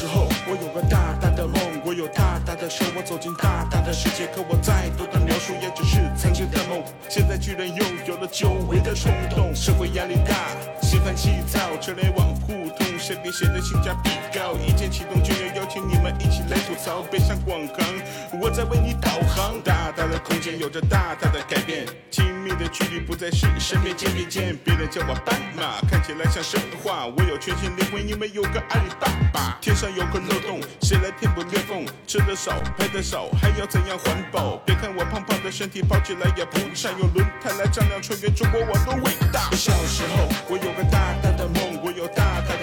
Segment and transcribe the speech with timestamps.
[0.00, 4.26] 时候，我有个大大的梦，我有大大的车，我走进大大的世界。
[4.28, 6.82] 可我再多的描述，也只是曾经的梦。
[7.06, 14.54] 现在居然又有了久违的冲动，社会压力大，心烦气躁，车来往互通，谁比谁的性价比高？
[14.56, 19.58] 一键启动就要邀请你们一起来吐槽，别上广行，我在为你导航。
[19.64, 27.06] 大大的空间有着大大的改变，亲密的距离不再是身边肩并肩，别人叫我斑马，看起来像神话。
[27.06, 29.58] 我有全新灵魂，因为有个阿里巴巴。
[29.62, 31.86] 天上有个漏洞，谁来填补裂缝？
[32.06, 34.56] 吃的少，拍的少，还要怎样环保？
[34.66, 36.90] 别看我胖胖的身体，跑起来也不差。
[36.98, 39.50] 用轮胎来丈量穿越中国，我多伟大。
[39.52, 41.69] 小时候，我有个大大的梦，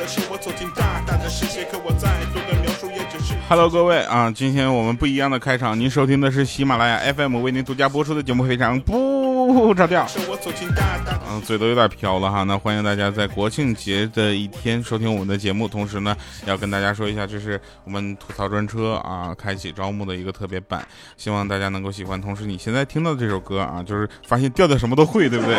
[0.08, 1.66] 我有大大的车，我走进大大的世界。
[1.66, 3.34] 可我再多的描述，也只是。
[3.50, 10.08] Hello，各位啊，今天我们不一样的开场，您收听的是喜马拉雅 FM 为您独家播出的节目，非常不着调。
[10.08, 11.20] 是我走进大大。
[11.30, 12.44] 嗯，嘴都有点飘了哈。
[12.44, 22.22] 那欢迎大家在国庆节的一天收听我们的节目，同时呢，要跟大家说一下，这是我们吐槽专车啊开启招募的一个特别版，希望大家能够喜欢。
[22.22, 25.58] 同时，你现在听到的这首歌啊，就是发现调调什么都会，对不对？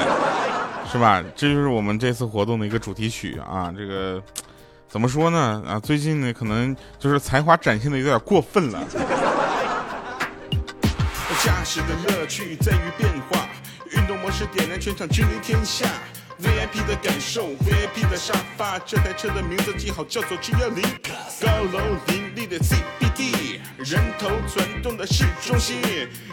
[0.91, 1.23] 是吧？
[1.37, 3.73] 这就是我们这次活动的一个主题曲啊。
[3.77, 4.23] 这个
[4.89, 5.63] 怎么说呢？
[5.67, 8.83] 啊，最近呢，可能就是才华展现的有点过分了。
[11.45, 13.49] 驾驶的乐趣在于变化，
[13.93, 15.87] 运动模式点燃全场，君临天下。
[16.41, 20.83] VIP 的感受，VIP 的沙发，这台车的名字记好，叫做 G 幺零。
[21.41, 23.48] 高楼林立的 CBD，
[23.79, 25.77] 人头攒动的市中心，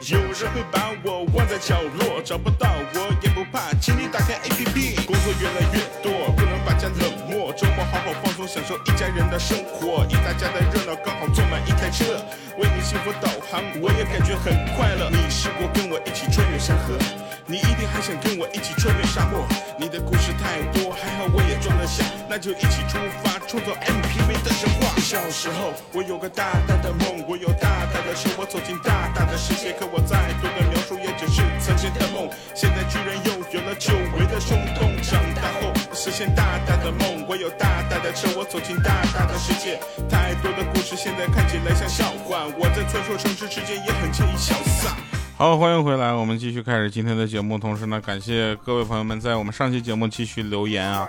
[0.10, 5.06] 有人会把我忘在角落，找不到我也不怕，请你打开 APP。
[5.06, 10.04] 工作越来越多，不能把家冷漠，周末好好放松，享受一家人的生活。
[10.10, 12.18] 一大家的热闹，刚好坐满一台车，
[12.58, 15.12] 为你幸福导航，我也感觉很快乐。
[15.12, 16.98] 你试过跟我一起穿越山河？
[17.46, 19.46] 你一定还想跟我一起穿越沙漠，
[19.78, 22.04] 你的故事太多，还好我也装得下，
[22.36, 24.92] 那就一起出发，创造 MPV 的神话。
[25.00, 32.28] 小时候我有个大大的梦，我有大大的车，我走进大大的世界，可我再多的描述，也只是曾经的梦。
[32.54, 39.80] 现在居然又有了久违的冲动，长大后实现大大的梦，我有大大的车，我走进大大的世界，
[40.12, 44.52] 太多的故事现在看起来像笑话，我在穿梭城市之间也很惬意潇
[44.84, 44.92] 洒。
[45.38, 47.58] 好，欢迎回来，我们继续开始今天的节目。
[47.58, 51.06] 同时呢，感谢各位朋友们在我们上期节目继续留言啊。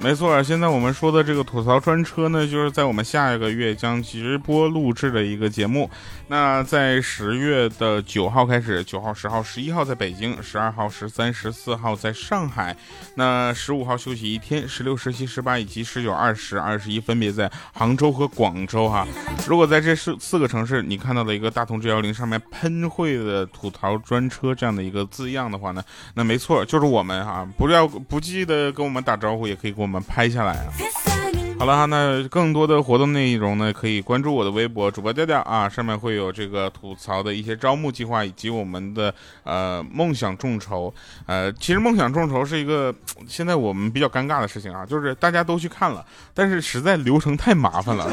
[0.00, 5.88] 没错，现在我们说的这个吐槽专车呢，就是在我们下一个月将直播录制的一个节目。
[6.32, 12.74] 那在十月的九号开始，九号、十号、十一号在北京，十二号、十三、十四号在上海。
[13.16, 19.06] 那十五号休息一天，十六、十七、十八以及十九、二十、二十一分别在杭州和广州哈。
[19.46, 23.42] 如果在这四四个城市，你看到了一个大同 G 幺零上面喷绘的。
[23.52, 31.11] 吐槽专车这样的一个字样的话呢，那没错，就是我们哈，不要不记得跟我们打招呼，也可以给我们拍下来啊。
[31.58, 39.14] 好了哈，那更多的活动内容呢，可以关注我的微博主播调调啊，上面会有这个吐槽的一些招募计划，以及我们的
[39.44, 40.92] 呃梦想众筹。
[41.26, 42.92] 呃，其实梦想众筹是一个
[43.28, 46.04] 现在我们比较尴尬的事情啊，就是大家都去看了，
[46.34, 48.10] 但是实在流程太麻烦了，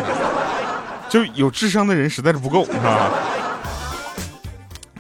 [1.10, 3.12] 就有智商的人实在是不够，是吧？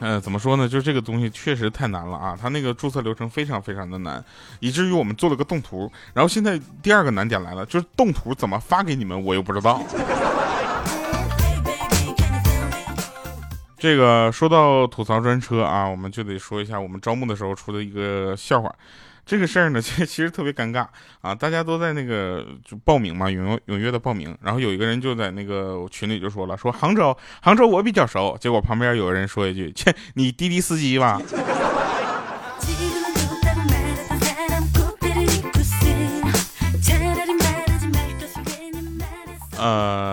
[0.01, 0.67] 嗯，怎么说呢？
[0.67, 2.37] 就是这个东西确实太难了啊！
[2.41, 4.23] 它那个注册流程非常非常的难，
[4.61, 5.91] 以至于我们做了个动图。
[6.13, 9.83] 然后现在第二个难点来了，就是动图怎么发给你们，我又不知道。
[13.77, 18.73] 这个说到吐槽专车啊，我们就得说一下我们招募的时候出的一个笑话。
[19.29, 20.87] 这个事儿呢， 其实特别尴尬
[21.21, 21.35] 啊！
[21.35, 24.35] 大家都在那个就报名嘛，踊跃踊跃的报名。
[24.41, 31.21] 然后有一个人就在那个群里就说了：“说杭州，杭州我比较熟。”结果旁边有人说一句：“切，你滴滴司机吧？”
[39.61, 40.08] 呃，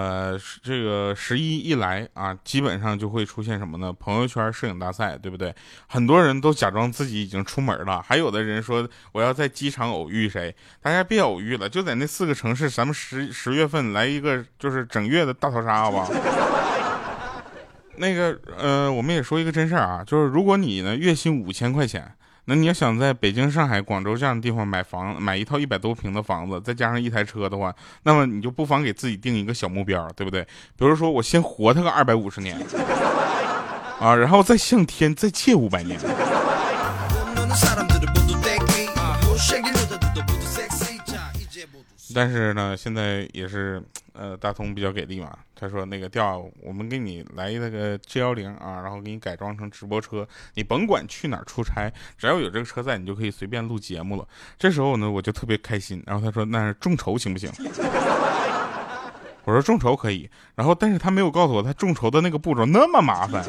[0.63, 3.93] 这个十一一来啊，基本上就会出现什么呢？
[3.93, 5.55] 朋友圈摄影大赛，对不对？
[5.87, 10.55] 很多人都假装自己已经出门了，还有的人说我要在机场偶遇谁。
[10.81, 16.11] 大家别偶遇了，就在那四个城市，咱们十十月份来一个就是整月的大逃杀，好不好？
[17.99, 22.13] 那个呃，我们也说一个真事儿啊，就是如果你呢月薪五千块钱。
[22.47, 30.43] 那你要想在北京、上海、广州这样的地方买房，买一套一百多平的房子，再加上一台车的话，那么你就不妨给自己定一个小目标，对不对？
[30.77, 32.57] 比如说，我先活他个二百五十年，
[34.01, 35.99] 啊，然后再向天再借五百年。
[42.15, 43.83] 但是呢，现在也是，
[44.13, 45.37] 呃，大通比较给力嘛。
[45.55, 54.27] 他说那个调，我们给你来一个 G 幺零啊，然后给你改装成直播车，你甭管去哪儿出差，只要有这个车在，你就可以随便录节目了。
[54.59, 56.03] 这时候呢，我就特别开心。
[56.07, 57.51] 然后他说，那众筹行不行？
[59.45, 63.45] 我说众筹可以，然后但是他没有告诉我他众筹的那个步骤那么麻烦。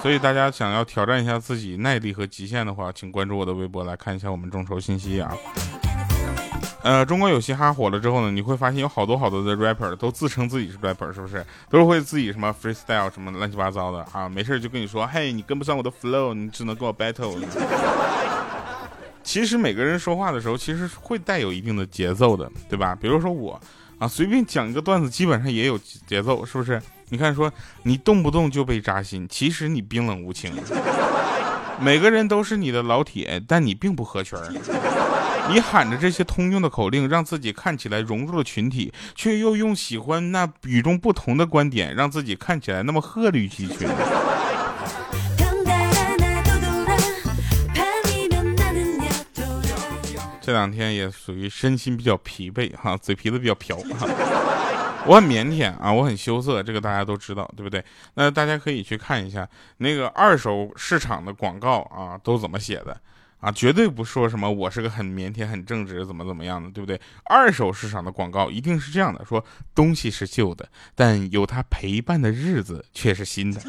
[0.00, 5.34] 所以大家想要挑战一下自己耐力和极限的话，请关注我的微博来看一下我们众筹信息啊。
[6.84, 11.42] 呃，中国有嘻哈火了之后呢，你会发现有好多好多的 rapper 都自称自己是 rapper，是不是？
[11.70, 17.34] 都会自己什么 freestyle 什么乱七八糟的啊，没事就跟你说，嘿，你跟不上我的 flow，你只能跟我 battle。
[19.24, 22.94] 其实每个人说话的时候，其实会带有一定的节奏的，对吧？
[23.00, 23.58] 比如说我
[23.98, 26.78] 啊，随便讲一个段子，基本上也有节奏，是不是？
[27.08, 27.50] 你看，说
[27.84, 30.52] 你动不动就被扎心，其实你冰冷无情。
[31.80, 34.38] 每个人都是你的老铁，但你并不合群。
[35.50, 43.86] 你喊着这些通用的口令，让自己看起来融入了群体，却又用喜欢那与众不同的观点，让自己看起来那么鹤立鸡群。
[50.40, 54.06] 这两天也属于身心比较疲惫哈，嘴皮子比较瓢哈。
[55.06, 57.84] 我很腼腆啊，我很羞涩，这个大家都知道，对不对？
[58.14, 62.98] 那大家可以去看一下那个二手市场的广告啊，都怎么写的
[63.44, 63.52] 啊？
[63.52, 66.98] 绝对不说什么我是个很腼腆、很正直，怎么怎么样的，对不对？
[67.24, 69.44] 二手市场的广告一定是这样的：说
[69.74, 73.60] 东西是旧的，但有它陪伴的日子却是新的。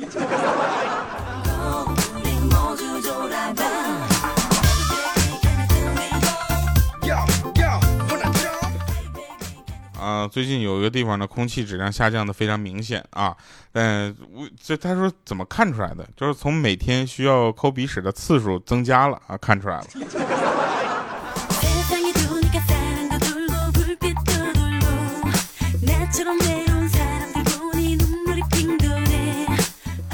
[10.05, 13.35] 啊，最近有一个地方的空气质量下降的非常明显啊，
[13.73, 16.07] 嗯，我这他说怎么看出来的？
[16.15, 19.87] 就是从每天需要抠鼻屎的次数增加了啊，看出来了。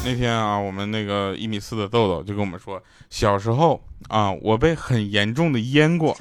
[0.06, 6.16] 那天啊，我们那个一米四的豆豆就跟我们说，小时候啊，我被很严重的淹过。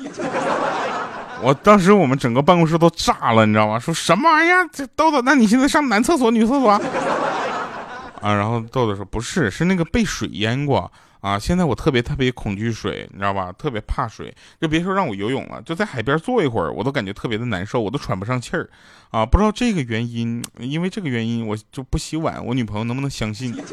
[1.42, 3.78] 我当时我们整个办公室都炸了，你知道吗？
[3.78, 4.68] 说什么玩意儿？
[4.72, 6.70] 这豆豆，那你现在上男厕所、女厕所？
[8.20, 11.38] 啊，然后豆豆说不是，是那个被水淹过啊。
[11.38, 13.50] 现在我特别特别恐惧水，你知道吧？
[13.52, 18.68] 特别怕水，就别说让我游泳了，就在海边坐一会儿，我都感觉特别的难受，我都喘不上气儿
[19.10, 19.24] 啊。
[19.24, 23.54] 不知道这个原因，因为这个原因我就不洗碗，我女朋友能不能相信？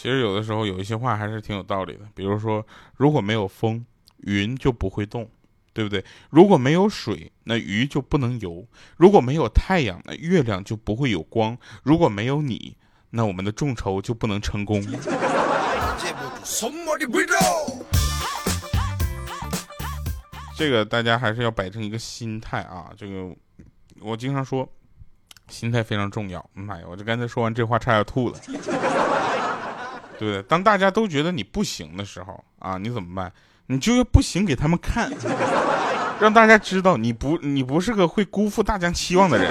[0.00, 2.66] 其实有的时候有一些话还是挺有道理的，比如说，
[2.96, 3.84] 如果没有风，
[4.22, 5.28] 云就不会动，
[5.74, 6.02] 对不对？
[6.30, 8.64] 如果没有水，那鱼就不能游；
[8.96, 12.78] 如果没有太阳，那月亮就不会有光；如果没有你，
[13.10, 14.82] 那我们的众筹就不能成功。
[20.56, 22.90] 这个大家还是要摆正一个心态啊！
[22.96, 23.36] 这个
[24.00, 24.66] 我经常说，
[25.48, 26.42] 心态非常重要。
[26.54, 28.40] 妈呀，我这刚才说完这话，差点吐了。
[30.20, 30.42] 对不对？
[30.42, 33.32] 当大家都觉得你不行的时候啊，你怎么办？
[33.68, 35.10] 你就要不行给他们看，
[36.20, 39.50] 让大家知道你不你不是个会辜负大家期望的人。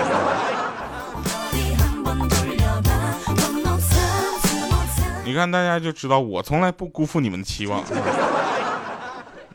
[5.25, 7.83] 你看大家就知道我从来不辜负你们的期望。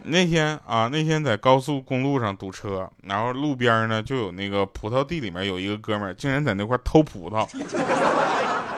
[0.02, 7.46] 那天啊，那天在高速公路上堵车，然后路边呢就有那个葡萄地里面有一个哥们儿，竟然在那块偷葡萄。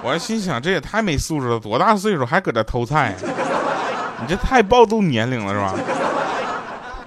[0.07, 3.13] 我还心想，这也太没素质了，多大岁数还搁这偷菜？
[4.23, 5.75] 你这太暴露年龄了是吧？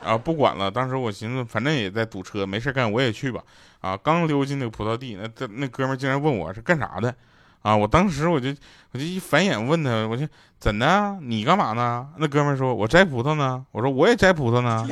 [0.03, 3.39] 啊，不管了，当时我寻思，反正也在堵车，没事干，我也去吧。
[3.79, 7.15] 啊，刚溜进那个葡萄地，那那哥们竟然问我是干啥的？
[7.61, 8.49] 啊，我当时我就
[8.91, 10.27] 我就一反眼问他，我就
[10.59, 11.17] 怎的？
[11.21, 12.05] 你干嘛呢？
[12.17, 13.63] 那哥们说，我摘葡萄呢。
[13.71, 14.85] 我说我也摘葡萄呢。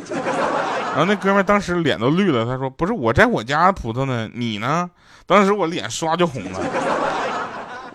[0.95, 4.89] 然后那哥们当时脸都绿了，他说不是我摘我家葡萄呢，你呢？
[5.25, 6.59] 当时我脸刷就红了。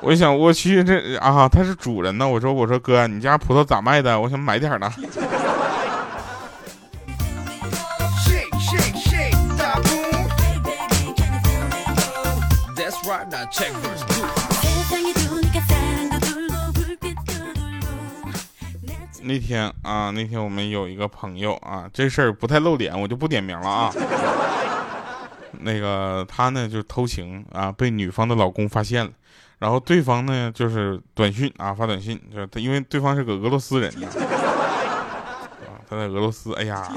[0.02, 2.28] 我想，我去这啊，他是主人呢。
[2.28, 4.20] 我说，我说哥，你家葡萄咋卖的？
[4.20, 4.92] 我想买点呢。
[19.24, 23.92] 那天啊，那天我们有一个朋友啊，这事儿不太露脸，我就不点名了啊。
[25.60, 29.12] 那个他呢，就偷情啊，被女方的老公发现了。
[29.62, 34.10] 然后对方呢，就是短信啊，发短信，就他，因为对方是个俄罗斯人啊，
[35.88, 36.92] 他在俄罗斯，哎呀，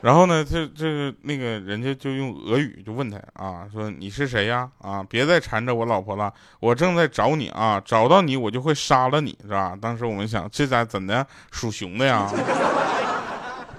[0.00, 4.68] 然后呢，这这那个人家就用俄语就问他啊，说你是谁呀？
[4.78, 9.78] 啊，别再缠着我老婆了，我正在找你啊，找到你我就会杀了你，是吧？
[9.80, 11.24] 当时我们想，这咋怎的？
[11.52, 12.28] 属熊的呀？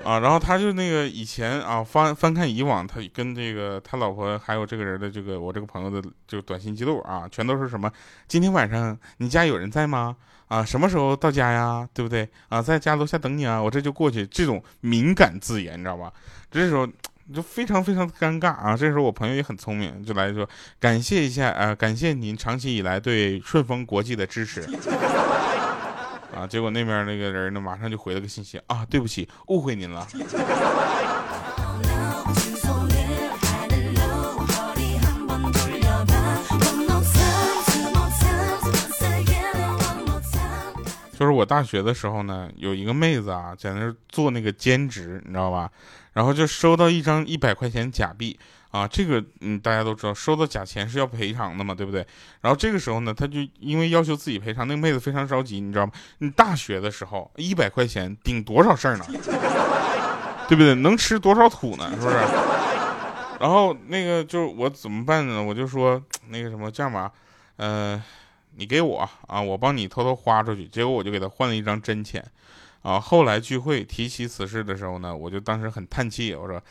[0.09, 7.91] 啊，然后他就那个以前啊翻翻看以往他跟这个他老婆还有这个人的这个我这个朋友的这个短信记录啊，全都是什么？
[8.27, 10.15] 今天晚上你家有人在吗？
[10.47, 11.87] 啊，什么时候到家呀？
[11.93, 12.27] 对不对？
[12.47, 14.25] 啊，在家楼下等你啊，我这就过去。
[14.25, 16.11] 这种敏感字眼，你知道吧？
[16.49, 16.87] 这时候
[17.31, 18.75] 就非常非常的尴尬啊。
[18.75, 20.49] 这时候我朋友也很聪明，就来说
[20.79, 24.67] 感谢一下啊，感谢您长期以来对顺丰国际的支持。
[26.36, 30.07] 啊，结果那边那个人呢，马上就回了个信息啊，对不起，误会您了。
[41.19, 45.69] 就是我大学的时候呢，有一个妹子啊，在那做那个兼职，你知道吧？
[46.13, 48.39] 然后就收到一张一百块钱假币
[48.71, 52.05] 啊，这个嗯大家都知道，收到假钱是要赔偿的嘛，对不对？
[52.41, 55.91] 然后这个时候呢，他就因为要求自己赔偿，那妹子非常着急，你知道吗？
[56.19, 59.05] 你大学的时候一百块钱顶多少事儿呢？
[60.47, 60.73] 对不对？
[60.75, 61.89] 能吃多少土呢？
[61.91, 62.15] 是不是？
[63.39, 65.41] 然后那个就我怎么办呢？
[65.41, 67.11] 我就说那个什么这样吧，
[67.57, 68.01] 呃。
[68.55, 70.67] 你给我啊，我帮你偷偷花出去。
[70.67, 72.21] 结果我就给他换了一张真钱，
[72.81, 76.61] 啊，后来聚会提起此事的时候呢，我就当时很叹气，我说，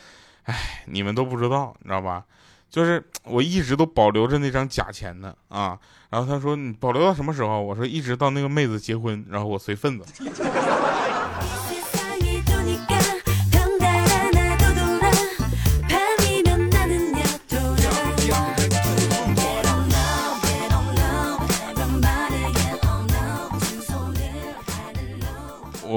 [0.48, 2.24] 哎，你们都不知道，你知道吧？
[2.70, 5.78] 就是我一直都保留着那张假钱呢，啊。
[6.10, 7.62] 然后他说你保留到什么时候？
[7.62, 10.04] 我说一直到那个妹子结婚，然后我随份子。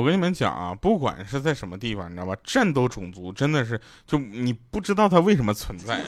[0.01, 2.35] 我跟你们讲啊，不管是在什么地方，你知道吧？
[2.43, 6.01] 战斗种族真的是，就你不知道它为什么存在，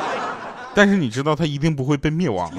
[0.74, 2.50] 但是你知道它一定不会被灭亡。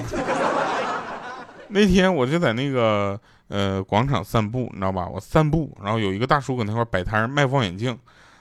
[1.66, 5.08] 那天我就在那个呃广场散步，你知道吧？
[5.08, 7.98] 我散步，然后有一个大叔搁那块摆摊卖望远镜，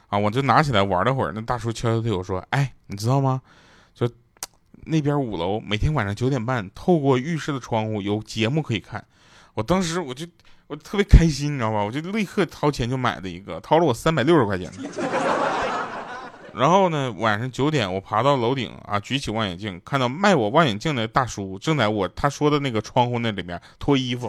[0.10, 1.32] 啊，我就拿起来玩了会儿。
[1.34, 3.42] 那大叔悄悄对我说：“哎，你知道吗？
[3.96, 4.08] 就
[4.86, 9.04] 那边五楼每天晚上九点半，透过浴室的窗户有节目可以看。”
[9.56, 10.24] 我当时我就。
[10.68, 11.82] 我特别开心，你知道吧？
[11.82, 14.70] 我就立刻掏钱就买了一个，掏了我三百六十块钱。
[16.54, 24.28] 然后呢，晚上九点我爬到楼顶啊，举起望远镜，看到卖我望远镜的大叔正在我他说的那个窗户那里面脱衣服。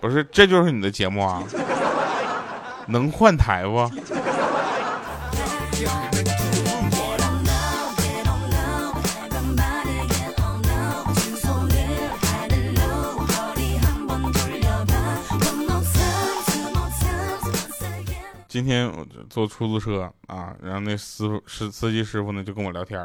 [0.00, 1.42] 不是，这就是你的节目啊？
[2.86, 3.90] 能换台不？
[18.48, 22.98] 今天我坐出租车啊，然后那司司司机师傅呢就跟我聊天，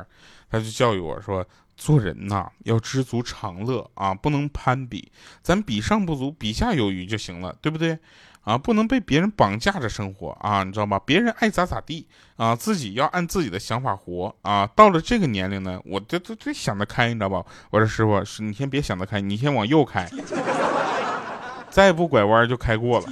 [0.49, 1.45] 他就教育我说，
[1.75, 7.99] 做人呐要知足常乐啊，不能攀比，咱比上不足，比下有余就行了，对不对？
[8.43, 10.99] 啊，不能被别人绑架着生活啊，你知道吗？
[11.05, 12.07] 别人爱咋咋地
[12.37, 14.65] 啊，自己要按自己的想法活啊。
[14.75, 17.43] 到了这个年龄呢，我这这这想得开，你知道吧？
[17.69, 20.09] 我说师傅，你先别想得开，你先往右开，
[21.69, 23.07] 再不拐弯就开过了。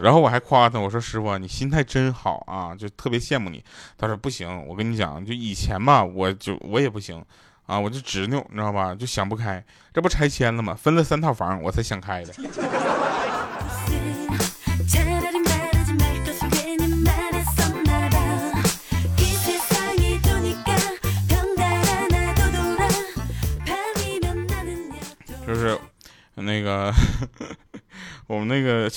[0.00, 3.62] 然后我还夸他，我说师傅，你心态真好啊，就特别羡慕你。
[3.96, 7.24] 他说不行，我跟你讲，就以前吧，我就我也不行
[7.66, 9.64] 啊，我就执拗，你知道吧，就想不开。
[9.92, 10.74] 这不拆迁了吗？
[10.74, 12.34] 分了三套房，我才想开的。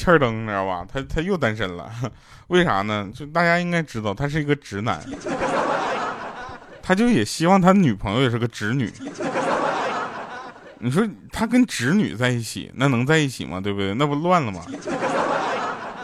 [0.07, 0.87] 欠儿灯，你知道吧？
[0.89, 1.91] 他他又单身了，
[2.47, 3.11] 为啥呢？
[3.13, 5.03] 就大家应该知道，他是一个直男，
[6.81, 8.89] 他就也希望他女朋友也是个直女。
[10.79, 13.59] 你说他跟直女在一起，那能在一起吗？
[13.59, 13.93] 对不对？
[13.95, 14.61] 那不乱了吗？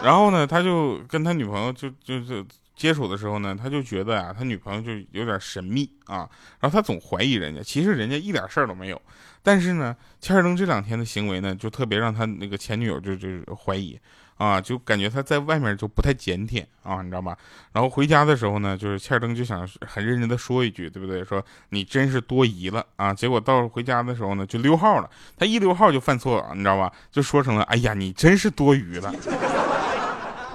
[0.03, 2.45] 然后呢，他就跟他女朋友就就是
[2.75, 6.27] 接触的时候呢，他就觉得啊，他女朋友就有点神秘啊，
[6.59, 9.01] 然后他总怀疑人家，其实人家一点事儿都没有。
[9.43, 13.99] 但是呢，切尔登这两天的行为呢，就特别让他那个前女友就就怀疑，
[14.37, 17.37] 啊，就感觉他在外面就不太检点啊，你知道吧？
[17.73, 21.23] 然后回家的时候呢，就是切尔登就想很认真的说一句，对不对？
[21.25, 23.13] 说你真是多疑了啊！
[23.13, 25.09] 结果到回家的时候呢，就溜号了。
[25.37, 26.89] 他一溜号就犯错了，你知道吧？
[27.11, 29.13] 就说成了，哎呀，你真是多余了。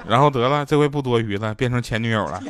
[0.08, 2.42] 然后得了，这回不多余了，变成前女友了。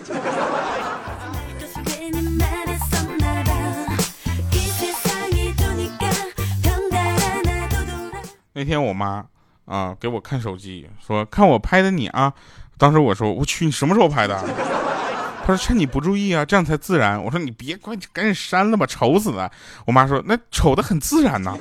[8.58, 9.24] 那天我妈
[9.66, 12.34] 啊给我看手机说看我拍的你啊。
[12.76, 14.36] 当时我说我去你什么时候拍的
[15.46, 17.22] 她说趁你不注意啊这样才自然。
[17.22, 19.48] 我说你别管赶紧删了吧丑死了。
[19.86, 21.56] 我妈说那丑的很自然呐。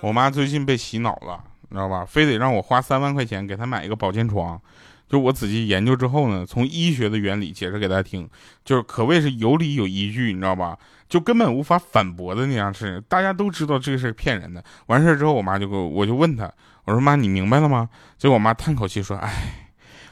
[0.00, 1.49] 我妈最近被洗脑了。
[1.70, 2.04] 你知道吧？
[2.04, 4.60] 非得让我花三万块钱给她买一个保健床。
[5.08, 8.28] 就我仔细研究之后呢，从医学的原理解释给大家听，
[8.64, 10.76] 就是可谓是有理有依据，你知道吧？
[11.08, 13.02] 就根本无法反驳的那样事。
[13.08, 14.62] 大家都知道这个是骗人的。
[14.86, 16.52] 完事之后，我妈就给我，我就问她，
[16.84, 17.88] 我说妈，你明白了吗？
[18.18, 19.66] 结果我妈叹口气说，哎。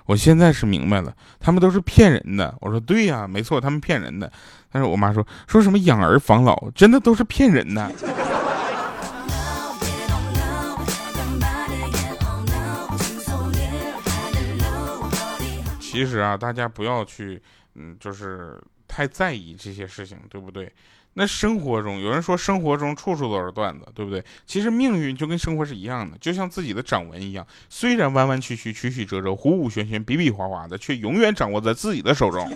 [0.06, 2.56] 我现在是明白了，他们都是骗人的。
[2.62, 4.32] 我说对呀，没错，他们骗人的。
[4.72, 7.92] 但是我妈说说什么养儿防老，真的都是骗人的。
[15.98, 17.42] 其实啊，大家不要去，
[17.74, 20.72] 嗯，就是太在意这些事情，对不对？
[21.14, 24.24] 那生活中有人说生活中处处都是段子，对不对？
[24.46, 32.48] 其实命运就跟生活是一样的，就像自己的掌纹一样，虽然弯弯曲曲、曲曲折折、虎虎旋旋、比比划划的，却永远掌握在自己的手中。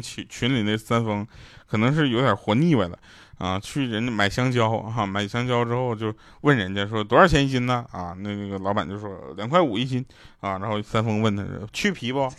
[0.00, 1.26] 群群里那三丰，
[1.66, 2.98] 可能是有点活腻歪了。
[3.38, 7.84] 啊，去人家买香蕉哈，买香蕉之后就问人家说多少钱一斤呢？
[7.90, 10.04] 啊，那那个老板就说两块五一斤
[10.40, 10.58] 啊。
[10.58, 11.42] 然后三丰问他
[11.72, 12.30] 去皮不？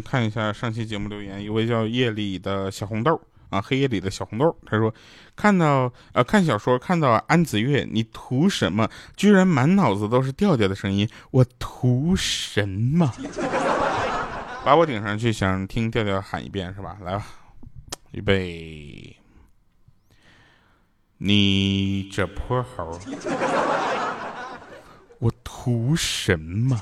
[0.00, 4.92] 看一下上期节目留言，一位叫夜里的小红豆啊，黑夜里的小红豆，他说
[5.34, 8.88] 看到呃看小说看到安子月，你图什么？
[9.16, 13.12] 居然满脑子都是调调的声音，我图什么？
[14.64, 16.96] 把我顶上去，想听调调喊一遍是吧？
[17.02, 17.26] 来吧，
[18.12, 19.16] 预备，
[21.16, 23.00] 你这泼猴，
[25.18, 26.78] 我图什么？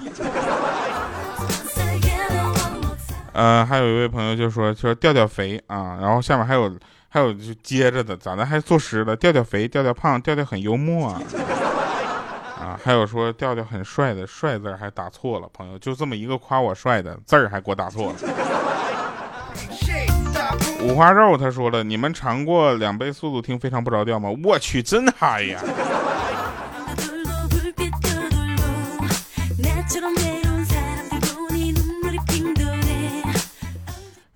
[3.39, 6.77] 呃，还有一位朋友就说，说调调肥啊，然后下面还有
[7.09, 9.15] 还有就接着的，咋的还作诗了？
[9.15, 11.23] 调调肥，调调胖，调调很幽默啊，
[12.61, 18.19] 啊，还有说调调很帅的，帅字还打错了，朋友就这么一个夸我帅的字儿还给我打错了。
[20.83, 24.29] 五花肉他说了，你们尝过两倍速度听非常不着调吗？
[24.43, 25.61] 我去，真嗨呀！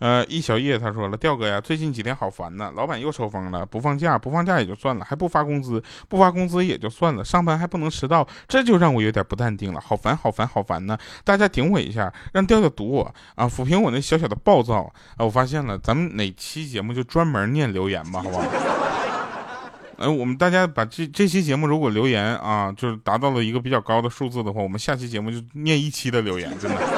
[0.03, 10.99] 呃，易小叶他说了，调哥呀，最近几天好烦呐，老板又抽风了，不放假，不放假也就算了，还不发工资，不发工资也就算了，上班还不能迟到，这就让我有点不淡定了，好烦，好烦，好烦呢！
[11.23, 15.25] 大家顶我一下，让调调堵我啊，抚平我那小小的暴躁啊！
[15.25, 18.45] 我发现了，咱们哪期节目就专门念留言吧，好不好？
[19.99, 26.92] 呃，我们大家把这这期节目如果留言啊，就是达到了一个比较高的数字的话，我们下期节目就念一期的留言，真的。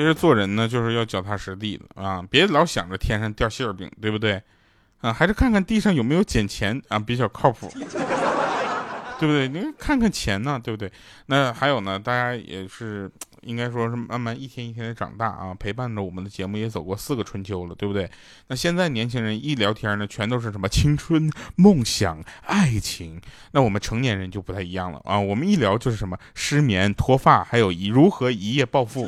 [0.00, 4.42] 其实做人呢，就是要脚踏实地的啊，别老想着天上掉馅儿饼，对不对？
[5.02, 7.70] 啊，还是看看地上有没有捡钱啊，比较靠谱，
[9.20, 9.46] 对不对？
[9.46, 10.90] 你看看钱呢，对不对？
[11.26, 13.10] 那还有呢，大家也是
[13.42, 18.10] 应该说是慢慢一天一天的长大啊，陪伴着我们的节目也走过四个春秋了，对不对？
[18.46, 23.20] 那现在年轻人一聊天呢，全都是什么青春、梦想、爱情，
[23.52, 29.06] 那我们成年人就不太一样了啊，我们一聊就是什么失眠、脱发，还有一如何一夜暴富。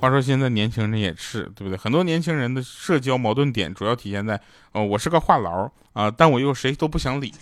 [0.00, 1.76] 话说现在年轻人也是，对不对？
[1.76, 4.40] 很多年轻人的社交矛盾点主要体现在，
[4.72, 7.34] 哦，我是个话痨啊，但我又谁都不想理。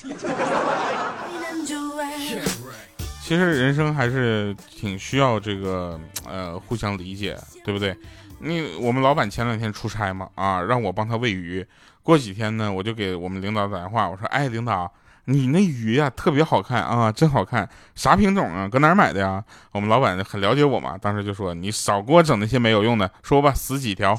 [3.22, 7.96] 其实人生还是挺需要这个呃互相理解，对不对？
[8.40, 11.64] 你我们老板前两天出差嘛，啊，让我帮他喂鱼。
[12.02, 14.92] 过几天呢，我就给我们领导打电话，我说，哎，领导。
[15.30, 18.66] 你那鱼呀特别好看啊，真好看，啥品种啊？
[18.66, 19.44] 搁哪儿买的呀？
[19.72, 24.18] 我们老板很了解我嘛，当时就说你少给我整那些没有用的，说吧，死几条。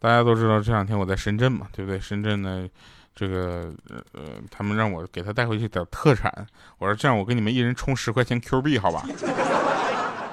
[0.00, 2.00] 大家都知道这两天我在深圳嘛，对不对？
[2.00, 2.66] 深圳呢，
[3.14, 3.70] 这个
[4.14, 6.32] 呃，他们让我给他带回去点特产，
[6.78, 9.04] 我说这样，我给你们一人充十块钱 Q 币，好吧？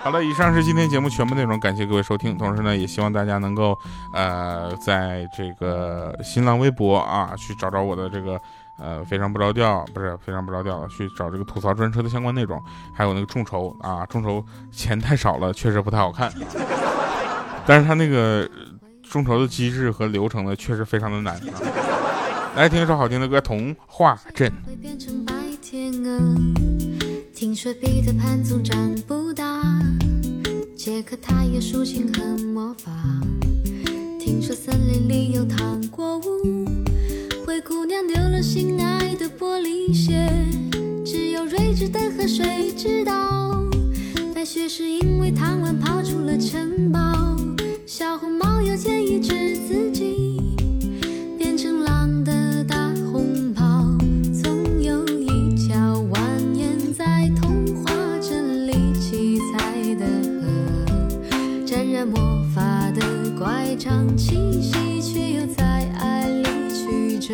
[0.01, 2.38] 好了，以上是今天节目全部内容，感谢各位收听。
[2.38, 3.77] 同时呢，也希望大家能够，
[4.13, 8.39] 呃，在这个新浪微博啊，去找找我的这个
[8.79, 12.62] 呃，非常不着调，不是非常不着调，去找这个吐槽专车的相关内容，
[12.93, 16.31] 还有那个众筹啊，众筹钱太少了，确实不太好看，
[17.65, 18.49] 但是他那个
[19.03, 21.39] 众筹的机制和流程呢，确实非常的难。
[22.55, 24.51] 来听一首好听的歌，《童话镇》。
[27.39, 29.63] 听说彼得潘总长不大，
[30.75, 32.91] 杰克他也竖琴和魔法。
[34.19, 36.65] 听说森林里有糖果屋，
[37.45, 40.30] 灰姑娘丢了心爱的玻璃鞋，
[41.06, 43.63] 只有睿智的河水知道，
[44.36, 47.38] 白雪是因为贪玩跑出了城堡。
[47.86, 50.41] 小红帽又建议治自己
[51.38, 52.18] 变成狼。
[63.79, 65.63] 唱起戏，却又在
[65.97, 67.33] 爱里曲折，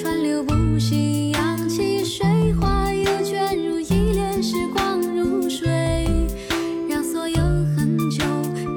[0.00, 6.06] 川流不息，扬起水花，又卷入一帘时光如水，
[6.88, 7.36] 让所有
[7.76, 8.24] 很久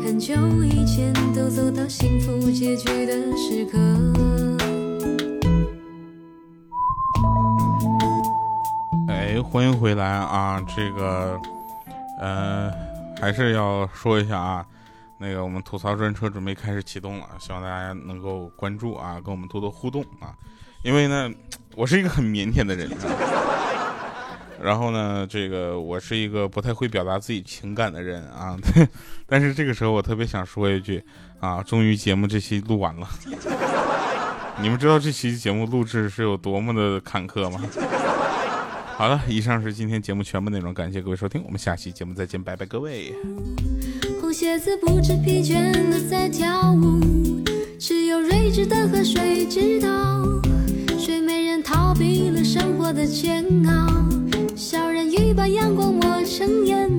[0.04, 0.34] 很久
[0.64, 3.78] 以前都走到幸福结局的时刻。
[9.08, 11.40] 哎，欢迎回来啊，这个
[12.20, 12.72] 呃
[13.22, 14.66] 还是要说一下啊。
[15.20, 20.34] 那个我们吐槽专车准备开始启动了，希望大家能够关注啊，跟我们多多互动啊。
[20.82, 21.30] 因为呢，
[21.76, 22.90] 我是一个很腼腆的人，
[24.64, 28.58] 然后呢，这个我是一个不太会表达自己情感的人啊。
[29.28, 31.04] 但是这个时候，我特别想说一句
[31.42, 33.10] 啊，终于节目这期录完了。
[34.62, 37.62] 你们知道这期节目录制是有多么的坎坷吗？
[38.96, 43.14] 好了，以上是今天节目全部内容，感谢各位收听，我们下期节目再见，拜拜，各位。
[44.32, 47.00] 鞋子不知疲倦的在跳舞，
[47.78, 50.24] 只有睿智的河水知道，
[50.98, 53.88] 睡美人逃避了生活的煎熬，
[54.56, 56.99] 小人鱼把阳光抹成眼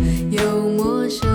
[0.31, 1.30] 有陌生。